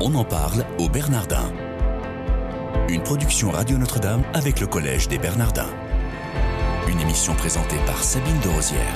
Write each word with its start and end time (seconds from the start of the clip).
On 0.00 0.14
en 0.14 0.22
parle 0.22 0.64
au 0.78 0.88
Bernardin. 0.88 1.52
Une 2.88 3.02
production 3.02 3.50
Radio 3.50 3.76
Notre-Dame 3.78 4.22
avec 4.32 4.60
le 4.60 4.68
Collège 4.68 5.08
des 5.08 5.18
Bernardins. 5.18 5.74
Une 6.88 7.00
émission 7.00 7.34
présentée 7.34 7.78
par 7.84 8.00
Sabine 8.04 8.38
de 8.38 8.48
Rosière. 8.48 8.94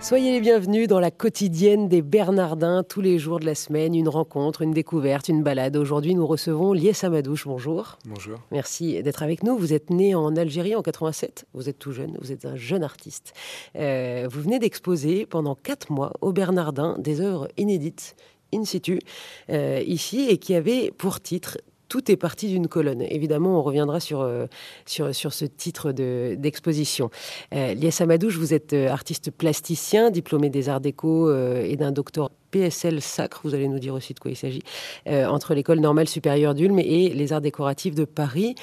Soyez 0.00 0.32
les 0.32 0.40
bienvenus 0.40 0.88
dans 0.88 0.98
la 0.98 1.12
quotidienne 1.12 1.88
des 1.88 2.02
Bernardins, 2.02 2.82
tous 2.82 3.00
les 3.00 3.20
jours 3.20 3.38
de 3.38 3.46
la 3.46 3.54
semaine, 3.54 3.94
une 3.94 4.08
rencontre, 4.08 4.62
une 4.62 4.72
découverte, 4.72 5.28
une 5.28 5.44
balade. 5.44 5.76
Aujourd'hui, 5.76 6.16
nous 6.16 6.26
recevons 6.26 6.72
Lies 6.72 6.98
Amadouche. 7.02 7.46
Bonjour. 7.46 7.98
Bonjour. 8.04 8.38
Merci 8.50 9.00
d'être 9.00 9.22
avec 9.22 9.44
nous. 9.44 9.56
Vous 9.56 9.74
êtes 9.74 9.90
né 9.90 10.16
en 10.16 10.34
Algérie 10.34 10.74
en 10.74 10.82
87. 10.82 11.46
Vous 11.54 11.68
êtes 11.68 11.78
tout 11.78 11.92
jeune, 11.92 12.18
vous 12.20 12.32
êtes 12.32 12.44
un 12.44 12.56
jeune 12.56 12.82
artiste. 12.82 13.32
Euh, 13.76 14.26
vous 14.28 14.42
venez 14.42 14.58
d'exposer 14.58 15.24
pendant 15.24 15.54
quatre 15.54 15.92
mois 15.92 16.12
au 16.20 16.32
Bernardin 16.32 16.96
des 16.98 17.20
œuvres 17.20 17.46
inédites 17.56 18.16
in 18.52 18.64
situ 18.64 19.00
euh, 19.50 19.82
ici 19.86 20.26
et 20.28 20.38
qui 20.38 20.54
avaient 20.54 20.92
pour 20.96 21.20
titre 21.20 21.58
tout 21.88 22.10
est 22.10 22.16
parti 22.16 22.48
d'une 22.48 22.68
colonne. 22.68 23.02
Évidemment, 23.02 23.58
on 23.58 23.62
reviendra 23.62 24.00
sur, 24.00 24.20
euh, 24.20 24.46
sur, 24.86 25.14
sur 25.14 25.32
ce 25.32 25.44
titre 25.44 25.92
d'exposition. 25.92 27.10
Euh, 27.54 27.74
Lies 27.74 27.96
Amadouche, 28.00 28.36
vous 28.36 28.54
êtes 28.54 28.72
euh, 28.72 28.88
artiste 28.88 29.30
plasticien, 29.30 30.10
diplômé 30.10 30.50
des 30.50 30.68
arts 30.68 30.80
déco 30.80 31.28
euh, 31.28 31.64
et 31.64 31.76
d'un 31.76 31.92
doctorat 31.92 32.32
PSL 32.50 33.02
Sacre, 33.02 33.40
vous 33.44 33.54
allez 33.54 33.68
nous 33.68 33.78
dire 33.78 33.94
aussi 33.94 34.14
de 34.14 34.18
quoi 34.18 34.30
il 34.30 34.36
s'agit, 34.36 34.62
euh, 35.08 35.26
entre 35.26 35.54
l'école 35.54 35.80
normale 35.80 36.08
supérieure 36.08 36.54
d'Ulm 36.54 36.78
et 36.78 37.10
les 37.10 37.32
arts 37.32 37.40
décoratifs 37.40 37.94
de 37.94 38.04
Paris. 38.04 38.54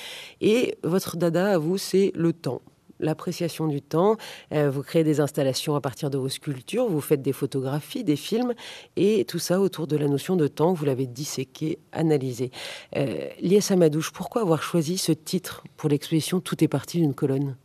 Et 0.42 0.78
votre 0.84 1.18
dada 1.18 1.54
à 1.54 1.58
vous, 1.58 1.78
c'est 1.78 2.12
le 2.16 2.34
temps 2.34 2.62
l'appréciation 3.00 3.68
du 3.68 3.82
temps. 3.82 4.18
Euh, 4.52 4.70
vous 4.70 4.82
créez 4.82 5.04
des 5.04 5.20
installations 5.20 5.76
à 5.76 5.82
partir 5.82 6.10
de 6.10 6.18
vos 6.18 6.30
sculptures, 6.30 6.88
vous 6.88 7.02
faites 7.02 7.22
des 7.22 7.34
photographies, 7.34 8.04
des 8.04 8.16
films, 8.16 8.54
et 8.96 9.26
tout 9.26 9.40
ça 9.40 9.60
autour 9.60 9.88
de 9.88 9.98
la 9.98 10.08
notion 10.08 10.36
de 10.36 10.48
temps. 10.48 10.74
Vous 10.74 10.86
l'avez 10.86 11.08
disséqué, 11.08 11.80
analysé. 11.92 12.52
Euh, 12.95 13.30
Lies 13.42 13.67
Amadouche, 13.70 14.12
pourquoi 14.12 14.42
avoir 14.42 14.64
choisi 14.64 14.98
ce 14.98 15.12
titre 15.12 15.64
pour 15.78 15.90
l'exposition 15.90 16.40
Tout 16.40 16.64
est 16.64 16.67
parti 16.67 17.00
d'une 17.00 17.14
colonne? 17.14 17.56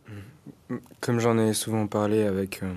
Comme 0.99 1.19
j'en 1.19 1.37
ai 1.37 1.53
souvent 1.53 1.87
parlé 1.87 2.23
avec, 2.23 2.61
euh, 2.61 2.71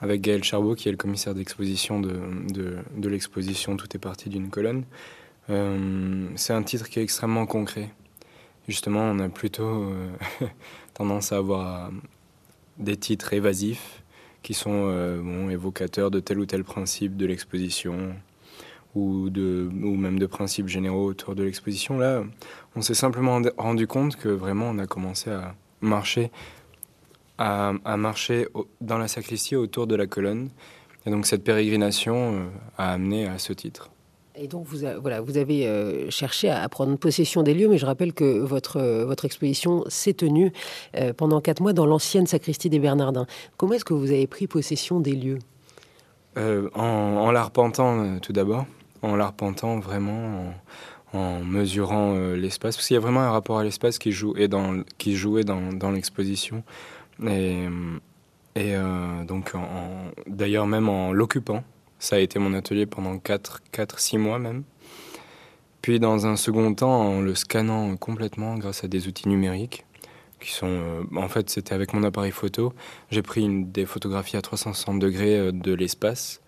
avec 0.00 0.20
Gaël 0.20 0.42
Charbot, 0.42 0.74
qui 0.74 0.88
est 0.88 0.92
le 0.92 0.96
commissaire 0.96 1.34
d'exposition 1.34 2.00
de, 2.00 2.20
de, 2.52 3.08
l'exposition 3.08 3.76
Tout 3.76 3.88
est 3.94 4.00
parti 4.00 4.28
d'une 4.28 4.50
colonne, 4.50 4.84
euh, 5.50 6.28
c'est 6.34 6.52
un 6.52 6.62
titre 6.62 6.88
qui 6.88 6.98
est 6.98 7.02
extrêmement 7.02 7.46
concret. 7.46 7.90
Justement, 8.66 9.02
on 9.02 9.18
a 9.20 9.28
plutôt 9.28 9.92
tendance 10.98 11.32
à 11.32 11.36
avoir 11.36 11.90
des 12.78 12.96
titres 12.96 13.32
évasifs 13.32 14.02
qui 14.42 14.52
sont 14.52 14.88
euh, 14.88 15.48
évocateurs 15.48 16.10
de 16.10 16.20
tel 16.20 16.38
ou 16.38 16.46
tel 16.46 16.64
principe 16.64 17.16
de 17.16 17.26
l'exposition 17.26 18.14
ou, 18.94 19.30
de, 19.30 19.68
ou 19.82 19.94
même 19.94 20.18
de 20.18 20.26
principes 20.26 20.68
généraux 20.68 21.06
autour 21.06 21.34
de 21.34 21.44
l'exposition. 21.44 21.98
Là, 21.98 22.24
on 22.74 22.82
s'est 22.82 22.94
simplement 22.94 23.40
rendu 23.56 23.86
compte 23.86 24.16
que 24.16 24.28
vraiment 24.28 24.70
on 24.70 24.78
a 24.78 24.86
commencé 24.86 25.30
à 25.30 25.54
marcher, 25.80 26.30
à, 27.38 27.72
marcher 27.96 28.48
dans 28.80 28.98
la 28.98 29.08
sacristie 29.08 29.56
autour 29.56 29.86
de 29.86 29.94
la 29.94 30.06
colonne. 30.06 30.50
Et 31.06 31.10
donc 31.10 31.26
cette 31.26 31.44
pérégrination 31.44 32.34
euh, 32.34 32.48
a 32.76 32.92
amené 32.92 33.26
à 33.26 33.38
ce 33.38 33.52
titre. 33.52 33.90
Et 34.40 34.46
donc, 34.46 34.66
vous, 34.66 34.86
voilà, 35.00 35.20
vous 35.20 35.36
avez 35.36 35.66
euh, 35.66 36.10
cherché 36.10 36.48
à, 36.48 36.68
prendre 36.68 36.96
possession 36.96 37.42
des 37.42 37.54
lieux, 37.54 37.68
mais 37.68 37.78
je 37.78 37.86
rappelle 37.86 38.12
que 38.12 38.38
votre, 38.38 38.76
euh, 38.76 39.04
votre 39.04 39.24
exposition 39.24 39.84
s'est 39.88 40.12
tenue 40.12 40.52
euh, 40.96 41.12
pendant 41.12 41.40
quatre 41.40 41.60
mois 41.60 41.72
dans 41.72 41.86
l'ancienne 41.86 42.26
sacristie 42.26 42.70
des 42.70 42.78
Bernardins. 42.78 43.26
Comment 43.56 43.74
est-ce 43.74 43.84
que 43.84 43.94
vous 43.94 44.10
avez 44.12 44.26
pris 44.28 44.46
possession 44.46 45.00
des 45.00 45.12
lieux? 45.14 45.38
En, 46.36 46.80
en 46.80 47.32
l'arpentant, 47.32 48.20
tout 48.20 48.32
d'abord. 48.32 48.64
En 49.02 49.16
l'arpentant 49.16 49.80
vraiment, 49.80 50.54
en, 51.12 51.40
mesurant 51.40 52.14
l'espace. 52.34 52.76
Parce 52.76 52.86
qu'il 52.86 52.94
y 52.94 52.96
a 52.96 53.00
vraiment 53.00 53.22
un 53.22 53.32
rapport 53.32 53.58
à 53.58 53.64
l'espace 53.64 53.98
qui, 53.98 54.12
joue, 54.12 54.34
et 54.36 54.46
dans, 54.46 54.84
qui 54.98 55.16
jouait 55.16 55.42
dans, 55.42 55.90
l'exposition. 55.90 56.62
Et 57.26 57.66
donc, 59.26 59.52
d'ailleurs, 60.28 60.68
même 60.68 60.88
en 60.88 61.10
l'occupant. 61.10 61.64
Ça 61.98 62.16
a 62.16 62.18
été 62.18 62.38
mon 62.38 62.54
atelier 62.54 62.86
pendant 62.86 63.16
4-6 63.16 64.18
mois 64.18 64.38
même. 64.38 64.64
Puis 65.82 66.00
dans 66.00 66.26
un 66.26 66.36
second 66.36 66.74
temps, 66.74 67.00
en 67.00 67.20
le 67.20 67.34
scannant 67.34 67.96
complètement 67.96 68.56
grâce 68.56 68.84
à 68.84 68.88
des 68.88 69.08
outils 69.08 69.28
numériques, 69.28 69.84
qui 70.40 70.52
sont... 70.52 70.66
Euh, 70.68 71.02
en 71.16 71.28
fait, 71.28 71.50
c'était 71.50 71.74
avec 71.74 71.92
mon 71.92 72.02
appareil 72.04 72.30
photo. 72.30 72.72
J'ai 73.10 73.22
pris 73.22 73.42
une, 73.42 73.70
des 73.70 73.86
photographies 73.86 74.36
à 74.36 74.42
360 74.42 74.98
degrés 74.98 75.52
de 75.52 75.72
l'espace, 75.72 76.40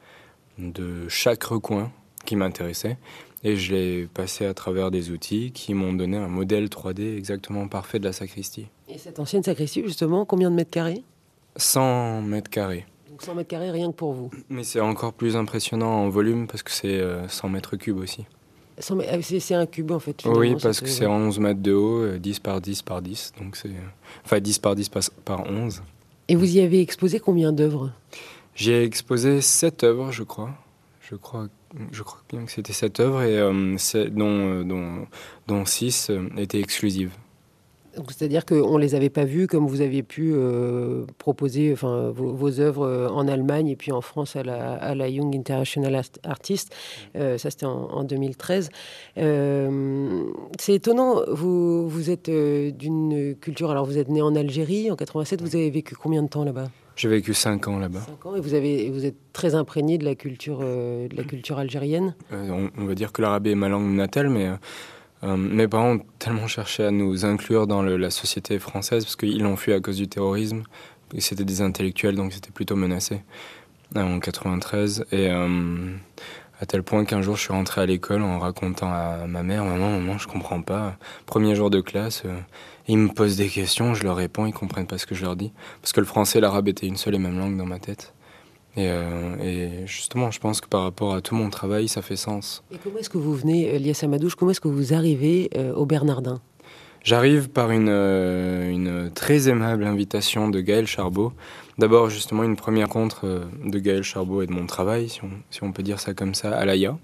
de 0.58 1.08
chaque 1.08 1.42
recoin 1.42 1.90
qui 2.24 2.36
m'intéressait. 2.36 2.98
Et 3.42 3.56
je 3.56 3.74
l'ai 3.74 4.06
passé 4.06 4.44
à 4.44 4.52
travers 4.52 4.90
des 4.90 5.10
outils 5.10 5.50
qui 5.52 5.72
m'ont 5.72 5.94
donné 5.94 6.18
un 6.18 6.28
modèle 6.28 6.66
3D 6.66 7.16
exactement 7.16 7.68
parfait 7.68 7.98
de 7.98 8.04
la 8.04 8.12
sacristie. 8.12 8.68
Et 8.88 8.98
cette 8.98 9.18
ancienne 9.18 9.42
sacristie, 9.42 9.82
justement, 9.82 10.26
combien 10.26 10.50
de 10.50 10.56
mètres 10.56 10.70
carrés? 10.70 11.02
100 11.56 12.22
mètres 12.22 12.50
carrés. 12.50 12.86
100 13.20 13.34
mètres 13.34 13.48
carrés 13.48 13.70
rien 13.70 13.90
que 13.90 13.96
pour 13.96 14.12
vous. 14.12 14.30
Mais 14.48 14.64
c'est 14.64 14.80
encore 14.80 15.12
plus 15.12 15.36
impressionnant 15.36 16.04
en 16.04 16.08
volume 16.08 16.46
parce 16.46 16.62
que 16.62 16.70
c'est 16.70 17.02
100 17.28 17.48
mètres 17.48 17.76
cubes 17.76 17.98
aussi. 17.98 18.26
C'est 18.78 19.54
un 19.54 19.66
cube 19.66 19.90
en 19.90 19.98
fait. 19.98 20.22
Oui, 20.24 20.56
parce 20.60 20.80
que 20.80 20.88
c'est 20.88 21.06
11 21.06 21.38
mètres 21.38 21.60
de 21.60 21.72
haut, 21.72 22.16
10 22.16 22.38
par 22.40 22.60
10 22.60 22.82
par 22.82 23.02
10. 23.02 23.32
Donc 23.38 23.56
c'est. 23.56 23.70
Enfin, 24.24 24.40
10 24.40 24.58
par 24.58 24.74
10 24.74 24.88
par, 24.88 25.02
par 25.24 25.46
11. 25.50 25.82
Et 26.28 26.36
vous 26.36 26.56
y 26.56 26.60
avez 26.60 26.80
exposé 26.80 27.20
combien 27.20 27.52
d'œuvres? 27.52 27.92
J'ai 28.54 28.84
exposé 28.84 29.40
7 29.40 29.84
œuvres, 29.84 30.12
je 30.12 30.22
crois. 30.22 30.50
Je 31.00 31.16
crois, 31.16 31.48
je 31.90 32.02
crois 32.02 32.20
bien 32.28 32.44
que 32.44 32.52
c'était 32.52 32.72
7 32.72 33.00
œuvres, 33.00 33.22
et, 33.22 33.36
euh, 33.36 33.76
dont, 34.10 34.62
dont, 34.62 35.06
dont 35.48 35.66
6 35.66 36.12
étaient 36.36 36.60
exclusives. 36.60 37.12
C'est-à-dire 38.08 38.46
qu'on 38.46 38.76
ne 38.76 38.80
les 38.80 38.94
avait 38.94 39.10
pas 39.10 39.24
vus 39.24 39.46
comme 39.46 39.66
vous 39.66 39.80
aviez 39.80 40.02
pu 40.02 40.32
euh, 40.32 41.04
proposer 41.18 41.72
enfin, 41.72 42.10
vos, 42.10 42.32
vos, 42.32 42.60
œuvres 42.60 43.10
en 43.12 43.26
Allemagne 43.26 43.68
et 43.68 43.76
puis 43.76 43.92
en 43.92 44.00
France 44.00 44.36
à 44.36 44.42
la, 44.42 44.74
à 44.74 44.94
la 44.94 45.08
Young 45.08 45.34
International 45.34 46.02
Artist. 46.22 46.74
Euh, 47.16 47.38
ça, 47.38 47.50
c'était 47.50 47.66
en, 47.66 47.90
en, 47.90 48.04
2013. 48.04 48.70
Euh, 49.18 50.24
c'est 50.58 50.74
étonnant, 50.74 51.22
vous, 51.28 51.88
vous 51.88 52.10
êtes 52.10 52.30
d'une 52.30 53.34
culture... 53.40 53.70
Alors, 53.70 53.84
vous 53.84 53.98
êtes 53.98 54.08
né 54.08 54.22
en 54.22 54.34
Algérie 54.34 54.90
en 54.90 54.96
87. 54.96 55.42
Vous 55.42 55.56
avez 55.56 55.70
vécu 55.70 55.94
combien 55.94 56.22
de 56.22 56.28
temps 56.28 56.44
là-bas? 56.44 56.68
J'ai 56.96 57.08
vécu 57.08 57.34
5 57.34 57.66
ans 57.68 57.78
là-bas. 57.78 58.00
5 58.00 58.26
ans 58.26 58.36
et 58.36 58.40
vous, 58.40 58.54
avez, 58.54 58.90
vous 58.90 59.04
êtes 59.04 59.16
très 59.32 59.54
imprégné 59.54 59.98
de 59.98 60.04
la 60.04 60.14
culture, 60.14 60.60
de 60.60 61.16
la 61.16 61.24
culture 61.24 61.58
algérienne? 61.58 62.14
On, 62.30 62.68
on, 62.76 62.84
va 62.84 62.94
dire 62.94 63.12
que 63.12 63.22
l'arabe 63.22 63.46
est 63.46 63.54
ma 63.54 63.68
langue 63.68 63.90
natale, 63.90 64.28
mais... 64.28 64.50
Euh, 65.22 65.36
mes 65.36 65.68
parents 65.68 65.96
ont 65.96 66.00
tellement 66.18 66.46
cherché 66.46 66.84
à 66.84 66.90
nous 66.90 67.24
inclure 67.24 67.66
dans 67.66 67.82
la 67.82 68.10
société 68.10 68.58
française 68.58 69.04
parce 69.04 69.16
qu'ils 69.16 69.42
l'ont 69.42 69.56
fui 69.56 69.72
à 69.72 69.80
cause 69.80 69.96
du 69.96 70.08
terrorisme. 70.08 70.62
C'était 71.18 71.44
des 71.44 71.60
intellectuels, 71.60 72.14
donc 72.14 72.32
c'était 72.32 72.52
plutôt 72.52 72.76
menacé 72.76 73.22
euh, 73.96 74.02
en 74.16 74.20
93. 74.20 75.06
Et 75.12 75.28
euh, 75.30 75.96
à 76.60 76.66
tel 76.66 76.82
point 76.82 77.04
qu'un 77.04 77.20
jour, 77.20 77.36
je 77.36 77.42
suis 77.42 77.52
rentré 77.52 77.80
à 77.80 77.86
l'école 77.86 78.22
en 78.22 78.38
racontant 78.38 78.90
à 78.90 79.26
ma 79.26 79.42
mère 79.42 79.64
Maman, 79.64 79.90
maman, 79.90 80.18
je 80.18 80.28
comprends 80.28 80.62
pas. 80.62 80.96
Premier 81.26 81.54
jour 81.54 81.70
de 81.70 81.80
classe, 81.80 82.22
ils 82.86 82.98
me 82.98 83.08
posent 83.08 83.36
des 83.36 83.48
questions, 83.48 83.94
je 83.94 84.04
leur 84.04 84.16
réponds, 84.16 84.46
ils 84.46 84.52
comprennent 84.52 84.86
pas 84.86 84.98
ce 84.98 85.06
que 85.06 85.14
je 85.14 85.24
leur 85.24 85.36
dis. 85.36 85.52
Parce 85.82 85.92
que 85.92 86.00
le 86.00 86.06
français 86.06 86.38
et 86.38 86.42
l'arabe 86.42 86.68
étaient 86.68 86.86
une 86.86 86.96
seule 86.96 87.14
et 87.14 87.18
même 87.18 87.38
langue 87.38 87.56
dans 87.56 87.66
ma 87.66 87.78
tête. 87.78 88.14
Et, 88.76 88.86
euh, 88.88 89.36
et, 89.42 89.86
justement, 89.86 90.30
je 90.30 90.38
pense 90.38 90.60
que 90.60 90.68
par 90.68 90.82
rapport 90.82 91.14
à 91.14 91.20
tout 91.20 91.34
mon 91.34 91.50
travail, 91.50 91.88
ça 91.88 92.02
fait 92.02 92.16
sens. 92.16 92.62
Et 92.72 92.76
comment 92.82 92.98
est-ce 92.98 93.10
que 93.10 93.18
vous 93.18 93.34
venez, 93.34 93.78
Lies 93.78 93.98
Amadouche, 94.02 94.36
comment 94.36 94.52
est-ce 94.52 94.60
que 94.60 94.68
vous 94.68 94.94
arrivez 94.94 95.50
euh, 95.56 95.74
au 95.74 95.86
Bernardin? 95.86 96.40
J'arrive 97.02 97.48
par 97.48 97.70
une, 97.70 97.88
euh, 97.88 98.70
une, 98.70 99.10
très 99.10 99.48
aimable 99.48 99.84
invitation 99.84 100.48
de 100.48 100.60
Gaël 100.60 100.86
Charbot. 100.86 101.32
D'abord, 101.78 102.10
justement, 102.10 102.44
une 102.44 102.56
première 102.56 102.88
rencontre 102.88 103.48
de 103.64 103.78
Gaël 103.78 104.02
Charbot 104.02 104.42
et 104.42 104.46
de 104.46 104.52
mon 104.52 104.66
travail, 104.66 105.08
si 105.08 105.24
on, 105.24 105.30
si 105.50 105.62
on 105.62 105.72
peut 105.72 105.82
dire 105.82 105.98
ça 105.98 106.12
comme 106.12 106.34
ça, 106.34 106.54
à 106.54 106.64
l'AIA, 106.66 106.98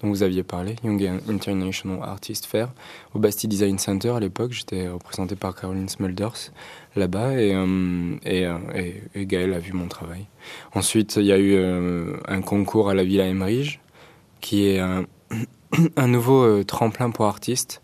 dont 0.00 0.08
vous 0.08 0.22
aviez 0.22 0.42
parlé, 0.42 0.76
Young 0.84 1.20
International 1.28 1.98
Artist 2.02 2.46
Fair, 2.46 2.68
au 3.14 3.18
Bastille 3.18 3.48
Design 3.48 3.78
Center 3.78 4.10
à 4.10 4.20
l'époque. 4.20 4.52
J'étais 4.52 4.88
représenté 4.88 5.34
par 5.34 5.54
Caroline 5.54 5.88
Smulders 5.88 6.52
là-bas 6.94 7.40
et, 7.40 7.54
euh, 7.54 8.16
et, 8.24 8.42
et, 8.74 9.02
et, 9.14 9.26
Gaël 9.26 9.52
a 9.54 9.58
vu 9.58 9.72
mon 9.72 9.88
travail. 9.88 10.26
Ensuite, 10.74 11.16
il 11.16 11.24
y 11.24 11.32
a 11.32 11.38
eu 11.38 11.54
euh, 11.54 12.16
un 12.26 12.42
concours 12.42 12.90
à 12.90 12.94
la 12.94 13.04
Villa 13.04 13.26
Emerige, 13.26 13.80
qui 14.40 14.68
est 14.68 14.80
un, 15.96 16.06
nouveau 16.06 16.42
euh, 16.42 16.64
tremplin 16.64 17.10
pour 17.10 17.26
artistes, 17.26 17.82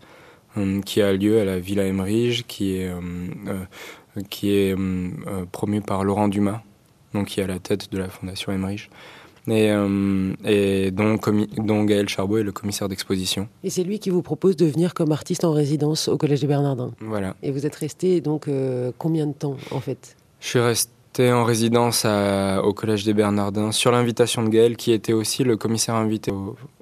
euh, 0.57 0.81
qui 0.81 1.01
a 1.01 1.11
lieu 1.13 1.39
à 1.39 1.45
la 1.45 1.59
Villa 1.59 1.85
Emerige, 1.85 2.45
qui 2.47 2.77
est, 2.77 2.91
qui 4.29 4.51
est 4.51 4.75
promu 5.51 5.81
par 5.81 6.05
Laurent 6.05 6.29
Dumas, 6.29 6.61
donc 7.13 7.27
qui 7.27 7.41
est 7.41 7.43
à 7.43 7.47
la 7.47 7.59
tête 7.59 7.91
de 7.91 7.97
la 7.97 8.09
Fondation 8.09 8.53
Emerige 8.53 8.89
et, 9.47 9.71
euh, 9.71 10.33
et 10.43 10.91
dont, 10.91 11.17
dont, 11.57 11.83
Gaël 11.83 12.09
Charbot 12.09 12.37
est 12.37 12.43
le 12.43 12.51
commissaire 12.51 12.89
d'exposition. 12.89 13.47
Et 13.63 13.69
c'est 13.69 13.83
lui 13.83 13.99
qui 13.99 14.09
vous 14.09 14.21
propose 14.21 14.55
de 14.55 14.65
venir 14.65 14.93
comme 14.93 15.11
artiste 15.11 15.43
en 15.43 15.51
résidence 15.51 16.07
au 16.07 16.17
Collège 16.17 16.41
des 16.41 16.47
Bernardins. 16.47 16.91
Voilà. 16.99 17.35
Et 17.43 17.51
vous 17.51 17.65
êtes 17.65 17.75
resté 17.75 18.21
donc 18.21 18.47
euh, 18.47 18.91
combien 18.97 19.27
de 19.27 19.33
temps 19.33 19.57
en 19.71 19.79
fait? 19.79 20.15
Je 20.39 20.47
suis 20.47 20.59
resté 20.59 21.31
en 21.31 21.43
résidence 21.43 22.05
au 22.05 22.73
Collège 22.73 23.05
des 23.05 23.13
Bernardins 23.13 23.71
sur 23.71 23.91
l'invitation 23.91 24.43
de 24.43 24.49
Gaël, 24.49 24.75
qui 24.75 24.91
était 24.91 25.13
aussi 25.13 25.43
le 25.43 25.55
commissaire 25.55 25.95
invité 25.95 26.31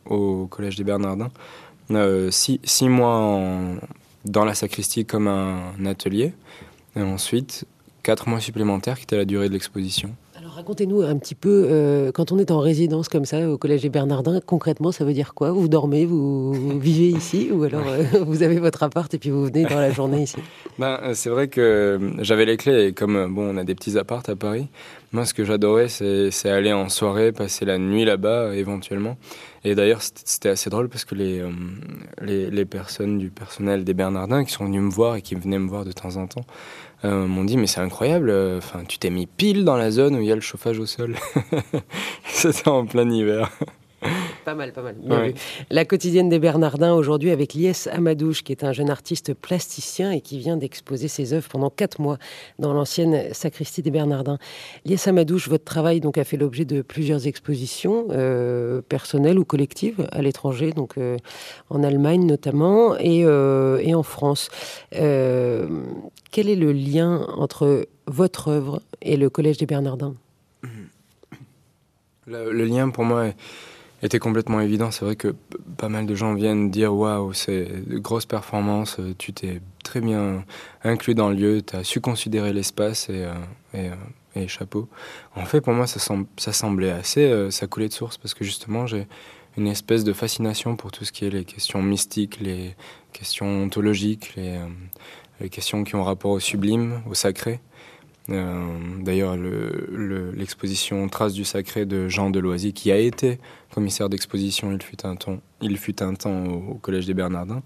au, 0.06 0.48
Collège 0.48 0.75
des 0.75 0.83
Bernardins. 0.83 1.30
Euh, 1.92 2.31
six, 2.31 2.89
mois 2.89 3.39
dans 4.25 4.45
la 4.45 4.56
sacristie 4.56 5.06
comme 5.06 5.27
un 5.27 5.86
atelier, 5.86 6.33
et 6.95 7.01
ensuite 7.01 7.65
quatre 8.01 8.27
mois 8.27 8.39
supplémentaires 8.39 8.98
qui 8.98 9.04
était 9.04 9.18
la 9.18 9.25
durée 9.25 9.50
de 9.50 9.54
l'exposition. 9.54 10.15
Racontez-nous 10.56 11.02
un 11.02 11.18
petit 11.18 11.34
peu, 11.34 11.66
euh, 11.68 12.12
quand 12.12 12.32
on 12.32 12.38
est 12.38 12.52
en 12.52 12.60
résidence 12.60 13.10
comme 13.10 13.26
ça 13.26 13.50
au 13.50 13.58
Collège 13.58 13.82
des 13.82 13.90
Bernardins, 13.90 14.40
concrètement 14.46 14.92
ça 14.92 15.04
veut 15.04 15.14
dire 15.14 15.34
quoi? 15.34 15.52
Vous 15.52 15.68
dormez, 15.68 16.06
vous 16.06 16.80
vivez 16.80 17.10
ici 17.10 17.50
ou 17.52 17.64
alors 17.64 17.88
euh, 17.88 18.04
vous 18.28 18.44
avez 18.44 18.60
votre 18.60 18.84
appart 18.84 19.12
et 19.12 19.18
puis 19.18 19.32
vous 19.32 19.46
venez 19.46 19.64
dans 19.64 19.80
la 19.80 19.90
journée 19.92 20.22
ici? 20.24 20.38
Ben, 20.78 21.00
euh, 21.02 21.14
C'est 21.16 21.30
vrai 21.30 21.48
que 21.48 22.00
j'avais 22.20 22.46
les 22.46 22.58
clés 22.58 22.88
et 22.88 22.94
comme 22.94 23.34
bon, 23.34 23.56
on 23.56 23.58
a 23.58 23.64
des 23.64 23.74
petits 23.74 23.98
apparts 23.98 24.24
à 24.28 24.36
Paris, 24.36 24.68
moi 25.13 25.25
ce 25.25 25.33
que 25.33 25.45
j'adorais 25.45 25.88
c'est 25.88 26.50
aller 26.50 26.74
en 26.74 26.89
soirée, 26.89 27.31
passer 27.31 27.65
la 27.65 27.77
nuit 27.77 28.04
là-bas 28.04 28.56
éventuellement. 28.56 29.18
Et 29.63 29.75
d'ailleurs, 29.75 30.01
c'était 30.01 30.50
assez 30.50 30.69
drôle 30.69 30.89
parce 30.89 31.06
que 31.06 31.15
les, 31.15 31.42
les, 32.21 32.51
les, 32.51 32.65
personnes 32.65 33.18
du 33.18 33.30
personnel 33.30 33.86
des 33.86 33.94
Bernardins 33.94 34.44
qui 34.44 34.51
sont 34.51 34.65
venues 34.65 34.81
me 34.81 34.92
voir 34.92 35.15
et 35.15 35.21
qui 35.21 35.36
venaient 35.36 35.60
me 35.60 35.69
voir 35.69 35.86
de 35.86 35.94
temps 35.94 36.18
en 36.18 36.27
temps, 36.27 36.45
euh, 37.06 37.27
m'ont 37.27 37.44
dit 37.45 37.56
mais 37.56 37.68
c'est 37.68 37.80
incroyable, 37.80 38.30
euh, 38.30 38.60
tu 38.88 38.98
t'es 38.98 39.10
mis 39.10 39.25
pile 39.25 39.63
dans 39.63 39.77
la 39.77 39.92
zone 39.92 40.15
où 40.15 40.21
il 40.21 40.27
y 40.27 40.31
a 40.31 40.36
le 40.36 40.42
chauffage 40.42 40.80
au 40.80 40.86
sol. 40.86 41.15
C'était 42.25 42.68
en 42.68 42.86
plein 42.86 43.10
hiver. 43.10 43.50
Pas 44.46 44.56
mal, 44.56 44.74
pas 44.74 44.82
mal. 44.82 44.96
La 45.70 45.86
quotidienne 45.86 46.28
des 46.28 46.40
Bernardins 46.40 46.94
aujourd'hui 46.94 47.32
avec 47.32 47.54
Lies 47.54 47.88
Amadouche, 47.90 48.44
qui 48.44 48.52
est 48.52 48.66
un 48.66 48.74
jeune 48.74 48.90
artiste 48.90 49.34
plasticien 49.34 50.12
et 50.12 50.20
qui 50.20 50.38
vient 50.38 50.58
d'exposer 50.58 51.08
ses 51.08 51.34
œuvres 51.34 51.48
pendant 51.48 51.70
quatre 51.70 52.02
mois 52.02 52.18
dans 52.60 52.74
l'ancienne 52.74 53.34
sacristie 53.34 53.82
des 53.82 53.92
Bernardins. 53.92 54.38
Lies 54.86 55.02
Amadouche, 55.06 55.48
votre 55.48 55.64
travail 55.64 56.02
donc 56.02 56.18
a 56.18 56.26
fait 56.26 56.36
l'objet 56.36 56.66
de 56.66 56.82
plusieurs 56.82 57.26
expositions 57.26 58.08
euh, 58.12 58.82
personnelles 58.82 59.40
ou 59.40 59.46
collectives 59.46 60.08
à 60.12 60.22
l'étranger, 60.22 60.72
donc 60.72 60.98
euh, 60.98 61.18
en 61.70 61.84
Allemagne 61.84 62.26
notamment 62.26 62.98
et, 62.98 63.24
euh, 63.24 63.78
et 63.82 63.96
en 63.96 64.04
France. 64.04 64.50
quel 64.92 66.50
est 66.50 66.56
le 66.56 66.72
lien 66.74 67.28
entre 67.38 67.88
votre 68.08 68.50
œuvre 68.50 68.82
et 69.02 69.18
le 69.18 69.30
Collège 69.30 69.58
des 69.58 69.66
Bernardins? 69.66 70.16
Le, 72.26 72.66
lien 72.66 72.90
pour 72.90 73.04
moi 73.04 73.28
est 73.28 73.36
était 74.04 74.20
complètement 74.20 74.60
évident. 74.60 74.92
C'est 74.92 75.06
vrai 75.06 75.16
que 75.16 75.34
pas 75.78 75.90
mal 75.90 76.06
de 76.06 76.14
gens 76.14 76.34
viennent 76.34 76.70
dire 76.70 76.94
waouh, 76.94 77.34
c'est 77.34 77.88
de 77.88 77.98
grosses 77.98 78.26
performances, 78.26 78.98
euh, 79.00 79.16
tu 79.18 79.34
t'es 79.34 79.62
très 79.84 80.02
bien 80.02 80.44
inclus 80.84 81.16
dans 81.16 81.30
le 81.30 81.36
lieu, 81.36 81.62
tu 81.62 81.76
as 81.76 81.84
su 81.84 82.02
considérer 82.02 82.52
l'espace 82.52 83.10
et, 83.10 83.24
euh, 83.24 83.34
euh, 83.76 83.96
et, 84.36 84.48
chapeau. 84.48 84.90
En 85.36 85.46
fait, 85.46 85.62
pour 85.62 85.74
moi, 85.74 85.88
ça, 85.88 86.00
semblait 86.52 86.92
assez, 86.92 87.50
ça 87.50 87.68
coulait 87.68 87.88
de 87.88 87.94
source 87.94 88.18
parce 88.18 88.34
que 88.34 88.44
justement, 88.44 88.86
j'ai 88.86 89.08
une 89.58 89.68
espèce 89.68 90.04
de 90.04 90.12
fascination 90.12 90.76
pour 90.76 90.92
tout 90.92 91.06
ce 91.06 91.12
qui 91.12 91.26
est 91.26 91.30
les 91.30 91.46
questions 91.46 91.82
mystiques, 91.82 92.40
les 92.42 92.76
questions 93.14 93.64
ontologiques, 93.64 94.36
les 94.36 95.50
questions 95.50 95.84
qui 95.84 95.96
ont 95.96 96.04
rapport 96.04 96.32
au 96.32 96.40
sublime, 96.40 97.04
au 97.10 97.14
sacré. 97.14 97.60
Euh, 98.30 98.78
d'ailleurs, 99.02 99.36
l'exposition 99.36 101.08
Traces 101.10 101.34
du 101.34 101.44
Sacré 101.44 101.86
de 101.86 102.08
Jean 102.08 102.30
Deloisy, 102.30 102.74
qui 102.74 102.92
a 102.92 102.98
été 102.98 103.40
commissaire 103.74 104.10
d'exposition, 104.10 104.72
il 104.72 104.81
fut 104.81 105.06
un 105.06 105.16
temps, 105.16 105.40
il 105.62 105.78
fut 105.78 106.02
un 106.02 106.14
temps 106.14 106.46
au, 106.46 106.75
Collège 106.75 107.06
des 107.06 107.14
Bernardins, 107.14 107.64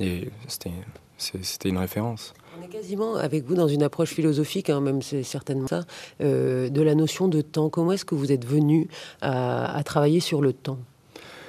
et 0.00 0.30
c'était 0.46 1.68
une 1.68 1.78
référence. 1.78 2.32
On 2.58 2.64
est 2.64 2.68
quasiment 2.68 3.16
avec 3.16 3.44
vous 3.44 3.54
dans 3.54 3.68
une 3.68 3.82
approche 3.82 4.10
philosophique, 4.10 4.70
hein, 4.70 4.80
même 4.80 5.02
c'est 5.02 5.22
certainement 5.22 5.68
ça, 5.68 5.84
euh, 6.20 6.70
de 6.70 6.82
la 6.82 6.94
notion 6.94 7.28
de 7.28 7.40
temps. 7.40 7.68
Comment 7.68 7.92
est-ce 7.92 8.04
que 8.04 8.14
vous 8.14 8.32
êtes 8.32 8.46
venu 8.46 8.88
à, 9.20 9.80
travailler 9.84 10.20
sur 10.20 10.40
le 10.40 10.52
temps? 10.52 10.78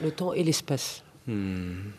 Le 0.03 0.11
temps 0.11 0.33
et 0.33 0.43
l'espace 0.43 1.03
hmm. 1.27 1.91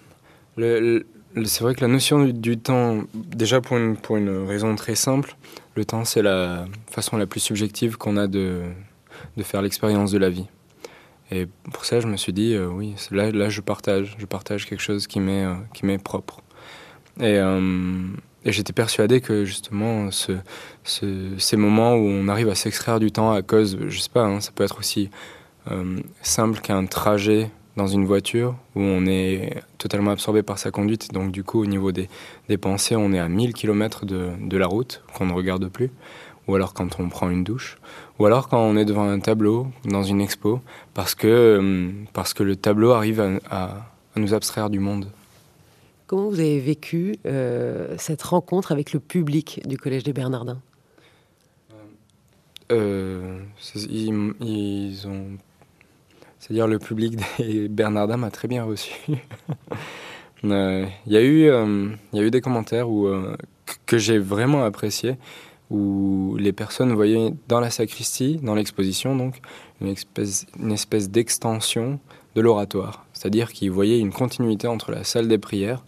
C'est 1.45 1.61
vrai 1.61 1.77
que 1.77 1.81
la 1.81 1.89
notion 1.89 2.25
du, 2.25 2.59
temps, 2.59 3.03
déjà 3.15 3.61
pour 3.61 3.77
une, 3.77 3.97
pour 3.97 4.17
une 4.17 4.47
raison 4.47 4.75
très 4.75 4.97
simple, 4.97 5.37
le 5.77 5.85
temps 5.85 6.05
c'est 6.05 6.23
la 6.23 6.67
façon 6.91 7.17
la 7.17 7.27
plus 7.27 7.39
subjective 7.39 7.97
qu'on 7.97 8.17
a 8.17 8.27
de, 8.27 8.63
de 9.37 9.43
faire 9.45 9.63
l'expérience 9.63 10.11
de 10.11 10.19
la 10.19 10.29
vie. 10.29 10.47
Et 11.31 11.47
pour 11.73 11.85
ça, 11.85 12.01
je 12.01 12.09
me 12.09 12.17
suis 12.17 12.33
dit, 12.33 12.55
euh, 12.55 12.67
oui, 12.67 12.95
là, 13.13 13.49
je 13.49 13.61
partage, 13.61 14.17
je 14.19 14.27
partage 14.27 14.67
quelque 14.67 14.83
chose 14.83 15.07
qui 15.07 15.21
m'est 15.21 15.45
euh, 15.45 15.99
propre. 16.03 16.43
Et, 17.21 17.39
euh, 17.39 18.09
et 18.45 18.51
j'étais 18.51 18.73
persuadé 18.73 19.21
que 19.21 19.45
justement, 19.45 20.11
ce, 20.11 20.33
ce, 20.83 21.39
ces 21.39 21.57
moments 21.57 21.95
où 21.95 22.07
on 22.09 22.27
arrive 22.27 22.49
à 22.49 22.57
s'extraire 22.57 22.99
du 22.99 23.13
temps 23.13 23.31
à 23.31 23.43
cause, 23.43 23.79
je 23.89 24.01
sais 24.01 24.11
pas, 24.11 24.25
hein, 24.25 24.41
ça 24.41 24.51
peut 24.53 24.65
être 24.65 24.79
aussi 24.79 25.11
simple 26.23 26.59
qu'un 26.61 26.87
trajet 26.87 27.49
dans 27.81 27.87
une 27.87 28.05
voiture 28.05 28.57
où 28.77 28.81
on 28.81 29.07
est 29.07 29.63
totalement 29.79 30.11
absorbé 30.11 30.43
par 30.43 30.59
sa 30.59 30.71
conduite. 30.71 31.15
Donc 31.15 31.33
du 31.33 31.43
coup, 31.43 31.63
au 31.63 31.67
niveau 31.67 31.93
des, 31.93 32.11
des 32.51 32.59
pensées, 32.59 32.95
on 32.95 33.13
est 33.15 33.19
à 33.19 33.29
1000 33.29 33.55
km 33.55 34.05
de, 34.05 34.29
de 34.39 34.57
la 34.59 34.67
route 34.67 35.03
qu'on 35.15 35.25
ne 35.25 35.33
regarde 35.33 35.67
plus. 35.69 35.91
Ou 36.47 36.55
alors 36.55 36.75
quand 36.75 37.01
on 37.01 37.09
prend 37.09 37.31
une 37.31 37.43
douche. 37.43 37.79
Ou 38.19 38.27
alors 38.27 38.49
quand 38.49 38.61
on 38.61 38.77
est 38.77 38.85
devant 38.85 39.09
un 39.09 39.19
tableau 39.19 39.67
dans 39.87 40.03
une 40.03 40.21
expo, 40.21 40.61
parce 40.93 41.15
que, 41.15 41.27
euh, 41.27 41.91
parce 42.13 42.35
que 42.35 42.43
le 42.43 42.55
tableau 42.55 42.91
arrive 42.91 43.21
à, 43.21 43.31
à, 43.51 43.87
nous 44.17 44.35
abstraire 44.35 44.69
du 44.69 44.79
monde. 44.79 45.07
Comment 46.07 46.29
vous 46.29 46.41
avez 46.41 46.61
vécu 46.61 47.17
euh, 47.25 47.95
cette 47.97 48.23
rencontre 48.23 48.73
avec 48.73 48.93
le 48.93 49.01
public 49.01 49.63
du 49.65 49.79
Collège 49.79 50.03
des 50.03 50.13
Bernardins? 50.13 50.61
Euh, 52.73 53.39
ils, 53.75 54.35
ils 54.41 55.09
ont 55.09 55.39
c'est-à-dire 56.41 56.67
le 56.67 56.79
public 56.79 57.17
des 57.39 57.69
Bernardins 57.69 58.17
m'a 58.17 58.31
très 58.31 58.49
bien 58.49 58.65
reçu. 58.65 58.93
Euh, 60.43 60.87
il 61.05 61.13
y, 61.13 61.19
a 61.19 61.21
eu, 61.21 61.51
euh, 61.51 61.91
y 62.15 62.19
a 62.19 62.23
eu 62.23 62.31
des 62.31 62.41
commentaires 62.41 62.89
où, 62.89 63.07
euh, 63.07 63.37
que 63.85 63.99
j'ai 63.99 64.17
vraiment 64.17 64.65
apprécié, 64.65 65.19
où 65.69 66.35
les 66.39 66.53
personnes 66.53 66.95
voyaient 66.95 67.35
dans 67.47 67.61
la 67.61 67.69
sacristie, 67.69 68.39
dans 68.43 68.55
l'exposition, 68.55 69.15
donc, 69.15 69.43
une 69.83 69.89
espèce, 69.89 70.47
une 70.59 70.73
espèce 70.73 71.11
d'extension 71.11 72.01
de 72.37 72.41
l'oratoire. 72.41 73.05
C'est-à-dire 73.13 73.53
qu'ils 73.53 73.71
voyaient 73.71 73.99
une 73.99 74.15
continuité 74.15 74.67
entre 74.67 74.93
la 74.93 75.05
salle 75.05 75.29
des 75.29 75.37
prières 75.37 75.85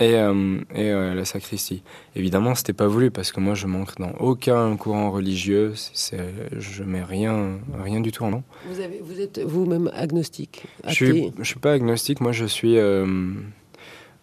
et, 0.00 0.14
euh, 0.14 0.58
et 0.74 0.90
euh, 0.90 1.14
la 1.14 1.24
sacristie. 1.24 1.82
Évidemment, 2.16 2.54
c'était 2.54 2.72
pas 2.72 2.86
voulu 2.86 3.10
parce 3.10 3.32
que 3.32 3.40
moi, 3.40 3.54
je 3.54 3.66
manque 3.66 3.98
dans 3.98 4.12
aucun 4.18 4.76
courant 4.76 5.10
religieux. 5.10 5.74
C'est, 5.74 6.18
je 6.58 6.82
mets 6.82 7.04
rien, 7.04 7.58
rien 7.78 8.00
du 8.00 8.10
tout 8.10 8.24
en 8.24 8.30
nom. 8.30 8.42
Vous, 8.68 8.80
avez, 8.80 9.00
vous 9.02 9.20
êtes 9.20 9.38
vous-même 9.40 9.90
agnostique 9.94 10.64
je 10.88 10.94
suis, 10.94 11.32
je 11.38 11.44
suis 11.44 11.60
pas 11.60 11.72
agnostique. 11.72 12.20
Moi, 12.20 12.32
je 12.32 12.46
suis. 12.46 12.78
Euh, 12.78 13.14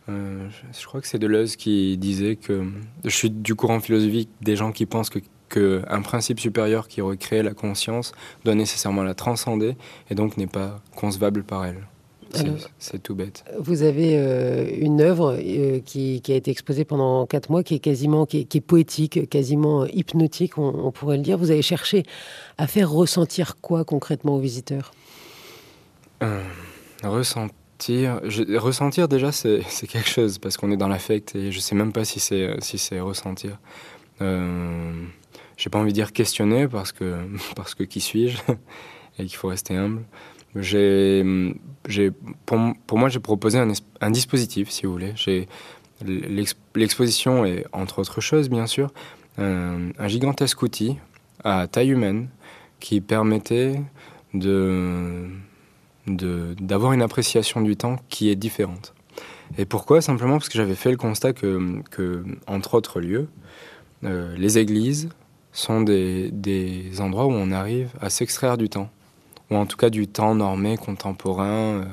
je 0.08 0.86
crois 0.86 1.01
que 1.01 1.08
c'est 1.08 1.20
Deleuze 1.20 1.58
qui 1.58 1.98
disait 1.98 2.38
que 2.38 2.63
je 3.04 3.10
suis 3.10 3.30
du 3.30 3.56
courant 3.56 3.80
philosophique 3.80 4.30
des 4.42 4.56
gens 4.56 4.72
qui 4.72 4.86
pensent 4.86 5.10
que 5.10 5.20
qu'un 5.50 6.01
principe 6.01 6.42
supérieur 6.42 6.90
qui 6.90 7.01
créé 7.20 7.42
la 7.42 7.54
conscience 7.54 8.12
doit 8.44 8.54
nécessairement 8.54 9.04
la 9.04 9.13
transcender 9.13 9.78
et 10.10 10.16
donc 10.16 10.36
n'est 10.36 10.46
pas 10.46 10.82
concevable 10.94 11.44
par 11.44 11.66
elle. 11.66 11.88
C'est 12.79 13.01
tout 13.01 13.15
bête. 13.15 13.43
Vous 13.60 13.84
avez 13.84 14.17
euh, 14.17 14.69
une 14.79 15.01
œuvre 15.01 15.38
euh, 15.39 15.79
qui, 15.79 16.22
a 16.27 16.34
été 16.34 16.51
exposée 16.51 16.86
pendant 16.86 17.25
quatre 17.25 17.50
mois, 17.50 17.63
qui 17.63 17.75
est 17.75 17.79
quasiment, 17.79 18.25
qui 18.25 18.48
est, 18.51 18.62
poétique, 18.62 19.29
quasiment 19.29 19.86
hypnotique, 19.86 20.57
on, 20.57 20.91
pourrait 20.91 21.17
le 21.17 21.24
dire. 21.24 21.38
Vous 21.38 21.51
avez 21.51 21.62
cherché 21.62 22.03
à 22.57 22.67
faire 22.67 22.91
ressentir 22.91 23.57
quoi 23.62 23.84
concrètement 23.84 24.36
aux 24.36 24.39
visiteurs? 24.39 24.91
Euh, 26.24 26.43
Ressentir, 27.03 28.19
ressentir 28.55 29.07
déjà 29.07 29.31
c'est 29.31 29.62
quelque 29.88 30.10
chose 30.10 30.39
parce 30.39 30.57
qu'on 30.57 30.72
est 30.72 30.77
dans 30.77 30.88
l'affect 30.88 31.36
et 31.36 31.51
je 31.51 31.60
sais 31.60 31.75
même 31.75 31.93
pas 31.93 32.05
si 32.05 32.19
c'est 32.19 32.55
si 32.60 32.79
c'est 32.79 33.00
ressentir. 33.00 33.60
J'ai 35.57 35.72
pas 35.72 35.79
envie 35.79 35.91
de 35.91 35.96
dire 35.96 36.13
questionner 36.13 36.67
parce 36.67 36.91
que 36.91 37.17
parce 37.55 37.75
que 37.75 37.84
qui 37.84 38.00
suis-je? 38.00 38.38
Et 39.19 39.25
qu'il 39.25 39.36
faut 39.36 39.48
rester 39.48 39.75
humble. 39.75 40.03
Pour, 42.46 42.98
moi, 42.98 43.10
j'ai 43.10 43.20
proposé 43.20 43.63
un, 44.01 44.12
dispositif, 44.12 44.70
si 44.70 44.86
vous 44.86 44.92
voulez. 44.92 45.13
J'ai, 45.16 45.48
l'exposition 46.75 47.46
est, 47.46 47.66
entre 47.72 48.00
autres 48.00 48.22
choses, 48.22 48.50
bien 48.50 48.68
sûr, 48.68 48.92
un, 49.38 50.08
gigantesque 50.08 50.62
outil 50.62 50.98
à 51.44 51.68
taille 51.68 51.89
humaine 51.89 52.30
qui 52.80 53.01
permettait 53.01 53.82
d'avoir 54.34 55.34
une 56.94 57.01
appréciation 57.01 57.62
du 57.62 57.75
temps 57.75 57.98
qui 58.10 58.30
est 58.30 58.36
différente. 58.36 58.94
Et 59.58 59.66
pourquoi? 59.66 60.01
Simplement 60.01 60.34
parce 60.34 60.50
que 60.50 60.58
j'avais 60.58 60.75
fait 60.75 60.92
le 60.92 60.98
constat 60.98 61.34
que, 61.34 61.84
entre 62.48 62.74
autres 62.74 63.00
lieux, 63.00 63.30
euh, 64.04 64.36
les 64.38 64.58
églises 64.58 65.10
sont 65.54 65.82
des 65.82 66.92
endroits 67.00 67.25
où 67.25 67.32
on 67.32 67.51
arrive 67.51 67.92
à 68.00 68.10
s'extraire 68.10 68.58
du 68.58 68.70
temps 68.70 68.89
ou 69.51 69.56
en 69.56 69.66
tout 69.66 69.77
cas 69.77 69.89
du 69.89 70.08
temps 70.08 70.36
normé, 70.36 70.77
contemporain, 70.77 71.82
euh, 71.82 71.86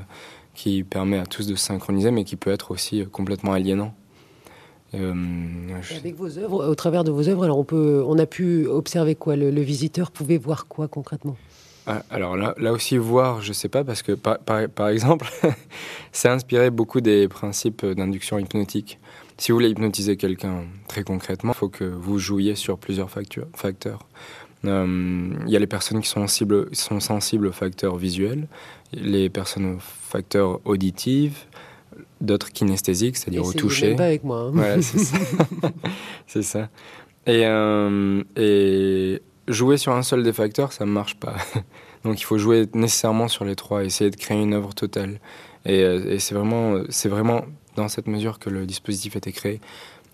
qui 0.55 0.85
permet 0.85 1.19
à 1.19 1.27
tous 1.27 1.47
de 1.47 1.55
se 1.55 1.65
synchroniser, 1.65 2.11
mais 2.11 2.25
qui 2.25 2.37
peut 2.37 2.51
être 2.51 2.71
aussi 2.71 3.03
euh, 3.03 3.07
complètement 3.07 3.53
aliénant. 3.53 3.95
Avec 4.93 6.15
vos 6.15 6.39
œuvres, 6.39 6.69
au 6.69 6.75
travers 6.77 7.03
de 7.03 7.11
vos 7.11 7.29
œuvres, 7.29 7.43
alors 7.43 7.59
on, 7.59 7.65
peut, 7.65 8.05
on 8.07 8.17
a 8.17 8.27
pu 8.27 8.69
observer 8.69 9.17
quoi? 9.17 9.35
Le, 9.35 9.61
visiteur 9.61 10.13
pouvait 10.13 10.39
voir 10.39 10.69
quoi 10.69 10.87
concrètement? 10.87 11.37
Ah, 11.89 12.05
alors 12.11 12.37
là, 12.37 12.55
là 12.59 12.73
aussi, 12.73 12.97
voir, 12.97 13.43
je 13.43 13.49
ne 13.49 13.55
sais 13.55 13.69
pas, 13.69 13.83
parce 13.83 14.03
que 14.03 14.13
par, 14.13 14.39
par, 14.39 14.89
exemple, 14.89 15.29
c'est 16.13 16.29
inspiré 16.29 16.71
beaucoup 16.71 17.01
des 17.01 17.27
principes 17.27 17.85
d'induction 17.85 18.39
hypnotique. 18.39 19.01
Si 19.37 19.51
vous 19.51 19.57
voulez 19.57 19.71
hypnotiser 19.71 20.17
quelqu'un 20.17 20.63
très 20.87 21.03
concrètement, 21.03 21.53
il 21.53 21.59
faut 21.59 21.69
que 21.69 21.85
vous 21.85 22.21
jouiez 22.21 22.55
sur 22.55 22.79
plusieurs 22.79 23.11
facteurs. 23.11 23.99
Euh, 24.65 25.31
il 25.47 25.53
y 25.53 25.57
a 25.57 25.59
les 25.59 25.67
personnes 25.67 26.01
qui 26.01 26.09
sont 26.09 26.21
sensibles, 26.21 26.69
sont 26.75 27.01
sensibles 27.01 27.47
aux 27.47 27.53
facteurs 27.53 27.97
visuels, 27.97 28.49
les 28.93 29.29
personnes 29.29 29.77
aux 29.77 29.79
facteurs 29.81 30.61
auditifs, 30.65 31.47
d'autres 32.21 32.51
kinesthésiques, 32.51 33.17
c'est-à-dire 33.17 33.45
au 33.45 33.53
toucher. 33.53 33.95
pas 33.95 34.07
avec 34.07 34.25
moi. 34.25 34.51
Hein. 34.57 34.81
c'est 36.27 36.43
ça. 36.43 36.69
Et, 37.27 37.43
euh, 37.45 38.23
et 38.37 39.23
jouer 39.49 39.77
sur 39.77 39.93
un 39.93 40.03
seul 40.03 40.23
des 40.23 40.33
facteurs, 40.33 40.73
ça 40.73 40.85
ne 40.85 40.91
marche 40.91 41.17
pas. 41.17 41.35
Donc 42.05 42.21
il 42.21 42.25
faut 42.25 42.39
jouer 42.39 42.67
nécessairement 42.75 43.29
sur 43.29 43.45
les 43.45 43.57
trois, 43.57 43.85
essayer 43.85 44.11
de 44.11 44.17
créer 44.17 44.41
une 44.41 44.55
œuvre 44.55 44.75
totale. 44.75 45.21
Et, 45.65 45.83
euh, 45.83 46.13
et 46.13 46.19
c'est 46.19 46.35
vraiment, 46.35 46.83
c'est 46.91 47.09
vraiment 47.09 47.45
dans 47.77 47.89
cette 47.89 48.07
mesure 48.07 48.39
que 48.39 48.51
le 48.51 48.67
dispositif 48.67 49.17
a 49.17 49.19
été 49.19 49.33
créé. 49.33 49.61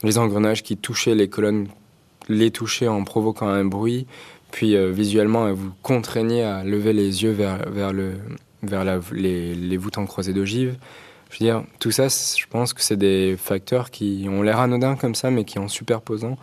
Les 0.03 0.19
engrenages 0.19 0.63
qui 0.63 0.77
touchaient 0.77 1.15
les 1.15 1.29
colonnes, 1.29 1.69
les 2.29 2.51
touchaient 2.51 2.89
en 2.89 3.05
provoquant 3.05 3.49
un 3.49 3.65
bruit, 3.65 4.07
puis 4.51 4.77
euh, 4.77 4.91
visuellement 4.91 5.53
vous 5.53 5.73
contraignez 5.83 6.43
à 6.43 6.65
lever 6.65 6.93
les 6.93 7.23
yeux 7.23 7.33
vers, 7.33 7.71
vers, 7.71 7.93
le, 7.93 8.15
vers 8.63 8.85
la, 8.85 9.01
les, 9.13 9.55
les 9.55 9.77
voûtes 9.77 9.99
en 9.99 10.07
croisée 10.07 10.33
d'ogive. 10.33 10.77
Je 11.31 11.39
veux 11.39 11.47
dire, 11.47 11.65
tout 11.79 11.93
ça, 11.93 12.09
je 12.09 12.47
pense 12.49 12.73
que 12.73 12.83
c'est 12.83 12.97
des 12.97 13.37
facteurs 13.39 13.91
qui 13.91 14.27
ont 14.29 14.43
l'air 14.43 14.59
anodins 14.59 14.97
comme 14.97 15.15
ça, 15.15 15.31
mais 15.31 15.45
qui 15.45 15.59
en 15.61 15.69
superposant 15.69 16.37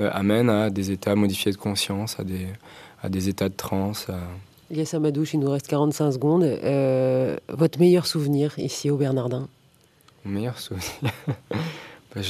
euh, 0.00 0.10
amènent 0.12 0.48
à 0.48 0.70
des 0.70 0.90
états 0.90 1.14
modifiés 1.14 1.52
de 1.52 1.58
conscience, 1.58 2.18
à 2.18 2.24
des, 2.24 2.46
à 3.02 3.10
des 3.10 3.28
états 3.28 3.50
de 3.50 3.54
transe. 3.54 4.08
À... 4.08 4.18
Elias 4.70 4.92
Amadouche, 4.94 5.34
il 5.34 5.40
nous 5.40 5.50
reste 5.50 5.66
45 5.68 6.12
secondes. 6.12 6.44
Euh, 6.44 7.36
votre 7.48 7.78
meilleur 7.78 8.06
souvenir 8.06 8.58
ici 8.58 8.88
au 8.88 8.96
Bernardin? 8.96 9.46
Mon 10.24 10.32
meilleur 10.32 10.58
souvenir? 10.58 10.90
Bah, 12.12 12.22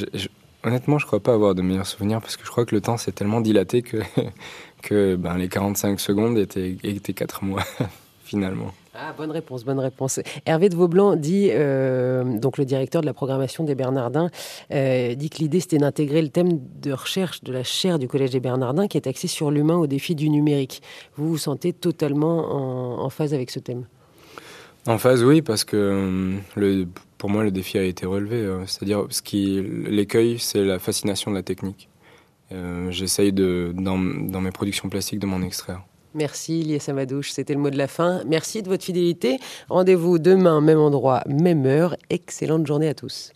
Honnêtement, 0.62 0.99
je 0.99 1.05
ne 1.05 1.07
crois 1.07 1.21
pas 1.21 1.33
avoir 1.33 1.55
de 1.55 1.62
meilleurs 1.62 1.87
souvenirs 1.87 2.21
parce 2.21 2.37
que 2.37 2.45
je 2.45 2.50
crois 2.50 2.67
que 2.67 2.75
le 2.75 2.81
temps 2.81 2.99
s'est 2.99 3.12
tellement 3.12 3.40
dilaté 3.40 3.83
que, 3.83 3.99
que 4.83 5.17
ben, 5.17 5.38
les 5.38 5.49
45 5.49 5.99
secondes 5.99 6.38
étaient, 6.38 6.76
étaient 6.83 7.14
4 7.14 7.45
mois 7.45 7.64
finalement. 8.25 8.73
Ah, 8.93 9.14
bonne 9.17 9.31
réponse, 9.31 9.64
bonne 9.64 9.79
réponse. 9.79 10.21
Hervé 10.47 10.69
de 10.69 10.76
Vaublanc 10.76 11.17
dit, 11.17 11.49
euh, 11.52 12.38
donc 12.38 12.59
le 12.59 12.64
directeur 12.64 13.00
de 13.00 13.07
la 13.07 13.14
programmation 13.14 13.64
des 13.64 13.75
Bernardins, 13.75 14.31
euh, 14.73 15.14
dit 15.14 15.31
que 15.31 15.38
l'idée 15.38 15.61
c'était 15.61 15.79
d'intégrer 15.79 16.21
le 16.21 16.29
thème 16.29 16.59
de 16.83 16.93
recherche 16.93 17.43
de 17.43 17.52
la 17.52 17.62
chaire 17.62 17.99
du 17.99 18.09
Collège 18.09 18.31
des 18.31 18.40
Bernardins 18.40 18.88
qui 18.88 18.99
est 18.99 19.07
axé 19.07 19.29
sur 19.29 19.50
l'humain 19.50 19.76
au 19.76 19.87
défi 19.87 20.14
du 20.14 20.29
numérique. 20.29 20.83
Vous 21.17 21.29
vous 21.29 21.38
sentez 21.38 21.73
totalement 21.73 23.02
en, 23.05 23.09
phase 23.11 23.33
avec 23.33 23.50
ce 23.50 23.61
thème? 23.61 23.87
En 24.87 24.99
phase, 24.99 25.23
oui, 25.23 25.40
parce 25.40 25.64
que 25.64 25.76
euh, 25.76 26.37
le, 26.57 26.87
pour 27.21 27.31
moi 27.31 27.45
le 27.45 27.53
défi 27.53 27.79
a 27.79 27.85
été 27.85 28.07
relevé. 28.07 28.49
C'est-à-dire, 28.67 29.07
ce 29.11 29.21
qui 29.23 29.62
l'écueil, 29.87 30.39
c'est 30.39 30.65
la 30.65 30.79
fascination 30.79 31.31
de 31.31 31.37
la 31.37 31.43
technique. 31.43 31.89
J'essaye 32.89 33.33
de, 33.33 33.73
dans, 33.77 33.99
dans 33.99 34.41
mes 34.41 34.50
productions 34.50 34.89
plastiques 34.89 35.21
de 35.21 35.27
m'en 35.27 35.43
extraire. 35.43 35.83
Merci 36.15 36.62
Lies 36.62 36.81
Samadouche, 36.81 37.31
c'était 37.31 37.55
le 37.55 37.61
mot 37.61 37.71
de 37.71 37.79
la 37.79 37.87
fin. 37.87 38.23
Merci 38.27 38.62
de 38.62 38.69
votre 38.69 38.83
fidélité. 38.83 39.39
Rendez-vous 39.69 40.19
demain, 40.19 40.61
même 40.61 40.79
endroit, 40.79 41.23
même 41.29 41.67
heure. 41.67 41.95
Excellente 42.09 42.67
journée 42.67 42.89
à 42.89 42.95
tous. 42.95 43.33